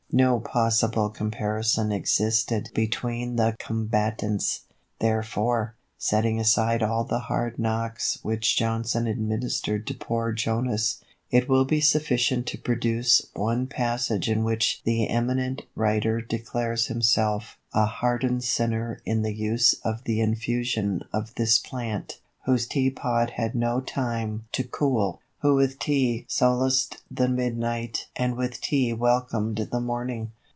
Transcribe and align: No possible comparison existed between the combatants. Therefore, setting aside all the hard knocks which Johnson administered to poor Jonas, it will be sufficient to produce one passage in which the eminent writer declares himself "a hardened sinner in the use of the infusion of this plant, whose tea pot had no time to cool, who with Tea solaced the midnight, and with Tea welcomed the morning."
No 0.13 0.41
possible 0.41 1.07
comparison 1.09 1.93
existed 1.93 2.69
between 2.75 3.37
the 3.37 3.55
combatants. 3.59 4.63
Therefore, 4.99 5.75
setting 5.97 6.37
aside 6.37 6.83
all 6.83 7.05
the 7.05 7.17
hard 7.19 7.57
knocks 7.57 8.19
which 8.21 8.57
Johnson 8.57 9.07
administered 9.07 9.87
to 9.87 9.93
poor 9.93 10.33
Jonas, 10.33 11.01
it 11.29 11.47
will 11.47 11.63
be 11.63 11.79
sufficient 11.79 12.45
to 12.47 12.57
produce 12.57 13.25
one 13.35 13.67
passage 13.67 14.29
in 14.29 14.43
which 14.43 14.81
the 14.83 15.07
eminent 15.07 15.61
writer 15.75 16.19
declares 16.19 16.87
himself 16.87 17.57
"a 17.73 17.85
hardened 17.85 18.43
sinner 18.43 18.99
in 19.05 19.21
the 19.21 19.33
use 19.33 19.75
of 19.81 20.03
the 20.03 20.19
infusion 20.19 21.03
of 21.13 21.33
this 21.35 21.57
plant, 21.57 22.19
whose 22.45 22.67
tea 22.67 22.89
pot 22.89 23.29
had 23.29 23.55
no 23.55 23.79
time 23.79 24.43
to 24.51 24.65
cool, 24.65 25.21
who 25.43 25.55
with 25.55 25.79
Tea 25.79 26.23
solaced 26.29 27.01
the 27.09 27.27
midnight, 27.27 28.07
and 28.15 28.37
with 28.37 28.61
Tea 28.61 28.93
welcomed 28.93 29.57
the 29.71 29.79
morning." 29.79 30.31